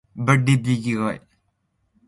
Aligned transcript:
cavuutuk 0.25 1.21